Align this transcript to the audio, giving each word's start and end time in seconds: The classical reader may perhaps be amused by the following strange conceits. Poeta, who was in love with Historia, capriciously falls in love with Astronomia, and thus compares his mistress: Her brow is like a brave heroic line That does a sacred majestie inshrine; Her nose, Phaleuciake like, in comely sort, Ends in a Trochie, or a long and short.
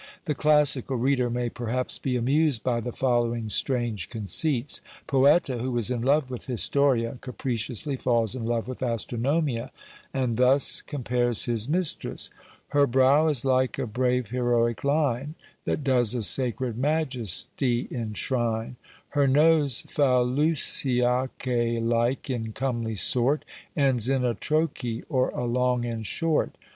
The 0.25 0.33
classical 0.33 0.97
reader 0.97 1.29
may 1.29 1.47
perhaps 1.47 1.99
be 1.99 2.15
amused 2.15 2.63
by 2.63 2.79
the 2.79 2.91
following 2.91 3.49
strange 3.49 4.09
conceits. 4.09 4.81
Poeta, 5.05 5.59
who 5.59 5.71
was 5.71 5.91
in 5.91 6.01
love 6.01 6.31
with 6.31 6.47
Historia, 6.47 7.19
capriciously 7.21 7.95
falls 7.97 8.33
in 8.33 8.47
love 8.47 8.67
with 8.67 8.79
Astronomia, 8.79 9.69
and 10.11 10.37
thus 10.37 10.81
compares 10.81 11.45
his 11.45 11.69
mistress: 11.69 12.31
Her 12.69 12.87
brow 12.87 13.27
is 13.27 13.45
like 13.45 13.77
a 13.77 13.85
brave 13.85 14.29
heroic 14.29 14.83
line 14.83 15.35
That 15.65 15.83
does 15.83 16.15
a 16.15 16.23
sacred 16.23 16.79
majestie 16.79 17.87
inshrine; 17.91 18.77
Her 19.09 19.27
nose, 19.27 19.83
Phaleuciake 19.83 21.79
like, 21.83 22.27
in 22.27 22.53
comely 22.53 22.95
sort, 22.95 23.45
Ends 23.77 24.09
in 24.09 24.25
a 24.25 24.33
Trochie, 24.33 25.03
or 25.09 25.29
a 25.29 25.45
long 25.45 25.85
and 25.85 26.07
short. 26.07 26.55